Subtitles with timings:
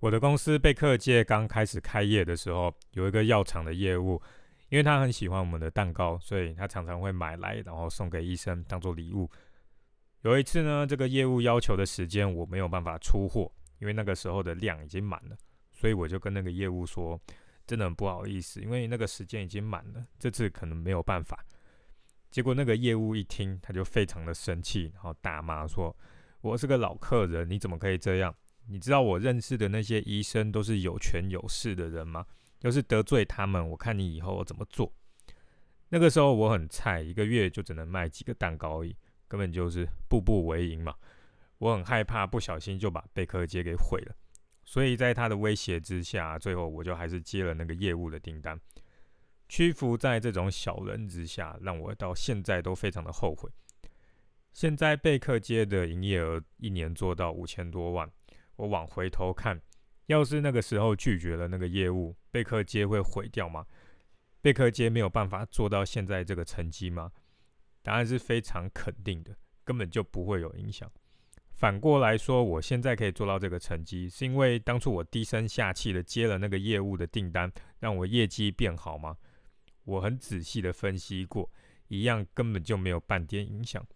[0.00, 4.22] 我的公司贝克街刚开始开业的时候，有一个药厂的业务，
[4.68, 9.28] 因为他很喜欢我们的蛋糕，所以他常常会买来，然后送给医生当做礼物。
[10.22, 13.50] 有一次呢，这个业务要求的时间我没有办法出货，
[13.80, 15.36] 因为那个时候的量已经满了，
[15.72, 17.20] 所以我就跟那个业务说，
[17.66, 21.44] 真的很不好意思，因为那个时间已经满了，这次可能没有办法。
[22.30, 25.96] 结果那个业务一听，他就非常的生气，然后大骂说
[26.40, 28.32] ：“我是个老客人，你怎么可以这样？”
[28.70, 32.26] 你知道我认识的那些医生都是有权有势的人吗？
[32.60, 34.92] 要是得罪他们，我看你以后怎么做。
[35.88, 38.94] 那个时候我很菜，一个月就只能卖几个蛋糕而已，
[39.26, 40.94] 根本就是步步为营嘛。
[41.56, 44.14] 我很害怕不小心就把贝壳街给毁了，
[44.64, 48.60] 所以在他的威胁之下，最后我就还是接了那个业务的订单。
[49.48, 53.50] 屈服在这种小人之下，让我到现在都非常的后悔。
[54.52, 58.10] 现在贝克街的营业额一年做到五千多万。
[58.58, 59.60] 我往回头看，
[60.06, 63.64] 要是那个时候拒绝了那个业务，贝克街会毁掉吗？
[64.40, 67.12] 贝克街没有办法做到现在这个成绩吗？
[67.82, 70.90] 答案是非常肯定的，根本就不会有影响。
[71.54, 79.16] 反过来说，我现在可以做到这个成绩，是因为当初我低声下气的接了那个业务的订单，让我业绩变好吗？
[79.84, 81.48] 我很仔细的分析过，
[81.86, 83.86] 一样根本就没有半点影响。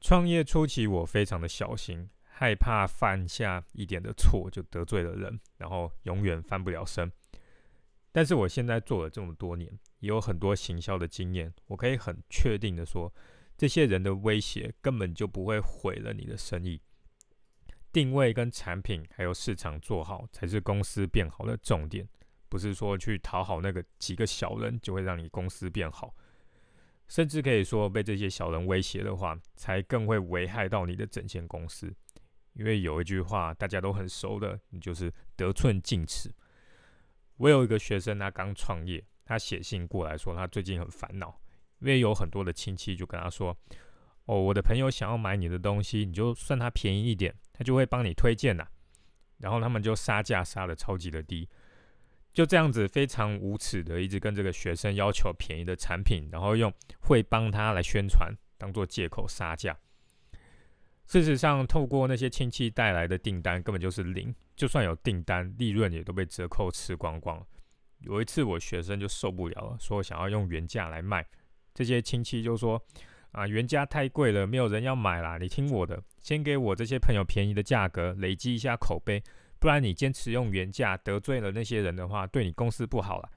[0.00, 2.08] 创业初期，我非常的小心。
[2.36, 7.10] 害怕犯下一点的错就得罪了人，然后永远翻不了身。
[8.10, 13.12] 但是我现在做了这么多年，也有很多行销的经验，我可以很确定的说，
[13.56, 16.80] 这些人的威胁根本就不会毁了你的生意。
[17.92, 22.08] 定位跟产品还有市场做好，才是公司变好的重点，
[22.48, 26.12] 不是说去讨好那个几个小人就会让你公司变好。
[27.06, 31.94] 甚至可以说，被这些小人威胁的话，才更会危害到你的整间公司。
[32.54, 36.32] 因为有一句话大家都很熟的，你就是得寸进尺。
[37.36, 41.40] 我有一个学生，他刚创业，他写信过来说他最近很烦恼，
[41.80, 43.56] 因为有很多的亲戚就跟他说
[44.26, 48.66] ：“哦，我的朋友想要买你的东西，你就算他便宜一点，他就会帮你推荐呐。”
[49.38, 51.48] 然后他们就杀价杀的超级的低，
[52.32, 59.76] 就这样子非常无耻的一直跟这个学生要求便宜的产品，然后用会帮他来宣传当做借口杀价。
[61.06, 67.44] 事实上，透过那些亲戚带来的订单根本就是零，就算有订单，利润也都被折扣吃光光。
[68.00, 71.24] 有一次，我学生就受不了了，说想要用原价来卖，
[71.74, 72.82] 这些亲戚就说
[73.32, 75.38] ：“啊，原价太贵了，没有人要买啦。
[75.38, 79.22] 你听我的，先给我这些朋友便宜的价格，累积一下口碑，
[79.58, 83.30] 不然你坚持用原价，得罪了那些人的话，对你公司不好了。”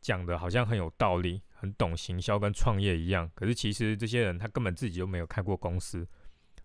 [0.00, 6.08] 讲的好像很有道理，很懂行销跟创业一样，可是其实这些人他根本自己都没有开过公司。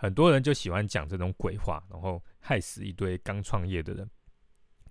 [0.00, 4.10] 很多人就喜欢讲这种鬼话，然后害死一堆刚创业的人。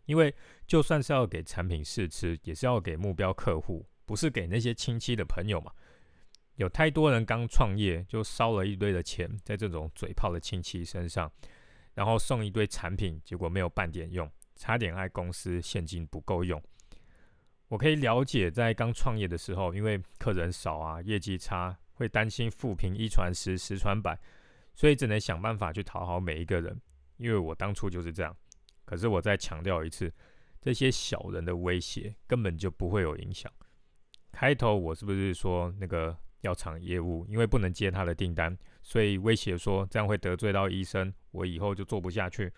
[0.05, 0.31] 因为
[0.67, 5.71] 就算是要给产品试吃，也是要给目标客户，不是给那些亲戚的朋友嘛。
[6.57, 11.31] 有太多人刚创业就烧了一堆的钱在这种嘴炮的亲戚身上，
[11.95, 16.61] 然后送一堆产品，结果没有半点用，差点害公司现金不够用。
[17.67, 24.19] 我可以了解，在刚创业的时候，因为客人少啊，业绩差，会担心富平一传十，十传百。
[24.79, 26.79] 所以只能想办法去讨好每一个人，
[27.17, 28.33] 因为我当初就是这样。
[28.85, 30.09] 可是我再强调一次，
[30.61, 33.51] 这些小人的威胁根本就不会有影响。
[34.31, 42.49] 开头我是不是说那个药厂业务，因为不能接他的订单，所以威胁说这样会得罪到医生，我以后就做不下去。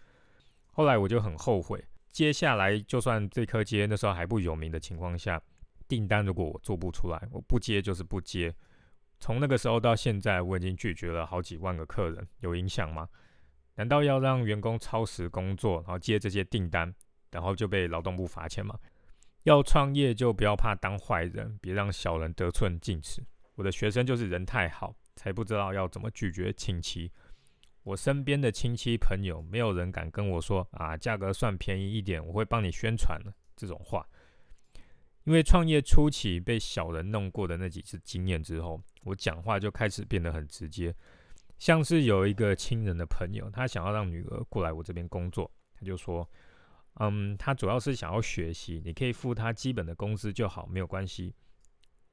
[0.74, 5.42] 后来我就很后悔，接下来就算这颗接那时候还不有名的情况下，
[5.88, 8.54] 订单如果我做不出来，我不接就是不接。
[9.22, 13.08] 从那个时候到现在，我已经拒绝了好几万个客人，有影响吗？
[13.76, 16.92] 难道要让员工超时工作，然后接这些订单，
[17.30, 18.76] 然后就被劳动部罚钱吗？
[19.44, 23.24] 要创业就不要怕当坏人，别让小人得寸进尺。
[23.54, 27.12] 我的学生就是人太好，才不知道要怎么拒绝亲戚。
[27.84, 33.20] 我身边的亲戚朋友，没有人敢跟我说啊，价格算便宜一点，我会帮你宣传
[33.56, 34.04] 这种话。
[35.24, 38.82] 因为创业初期被小人弄过的那几次经验之后。
[39.04, 40.96] 我讲话就开始变得很直接，
[41.58, 46.30] 像是有一个亲人的朋友，他想要让女儿过来我这边工作，他就说
[47.02, 51.34] ：“嗯，他主要是想要学习，你可以付他基本的工资就好，没有关系。”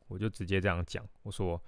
[0.09, 1.63] 我就直接这样讲，我说：“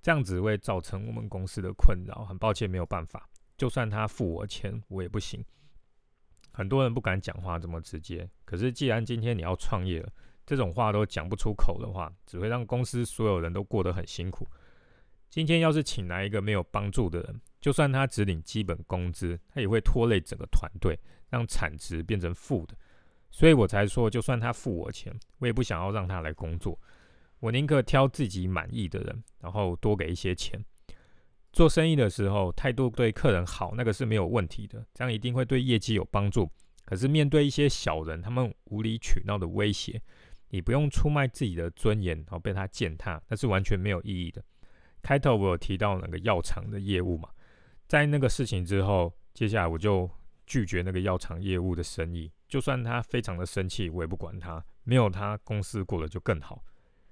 [0.00, 3.28] 这样子会造成我们公司的困扰，很抱歉，没有办法。
[3.56, 5.44] 就算他付我钱，我也不行。”
[6.54, 10.12] 很多人不敢讲话这么直接，可是既然今天你要创业了。
[10.46, 14.46] 这种话都讲不出口的话，只会让公司所有人都过得很辛苦。
[15.28, 20.98] 今天要是请来一个没有帮助的人，就算他只领基本工资，他也会拖累整个团队，
[21.28, 22.74] 让产值变成负的。
[23.30, 26.78] 所以我才说，就算他付我钱，我也不想要让他来工作。
[27.40, 30.64] 我宁可挑自己满意的人，然后多给一些钱。
[31.52, 36.48] 做生意的时候，态度对客人好，那个是没有问题的，这样一定会对业绩有帮助。
[36.84, 40.00] 可是面对一些小人，他们无理取闹的威胁，
[40.50, 44.42] 你不用出卖自己的尊严，然后被他践踏，那是完全没有意义的。
[45.02, 47.28] 开头我有提到那个药厂的业务嘛，
[47.86, 50.10] 在那个事情之后，接下来我就
[50.46, 52.32] 拒绝那个药厂业务的生意。
[52.48, 54.64] 就算他非常的生气，我也不管他。
[54.84, 56.64] 没有他，公司过得就更好。